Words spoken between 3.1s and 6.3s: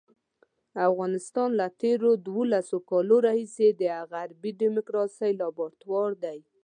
راهیسې د غربي ډیموکراسۍ لابراتوار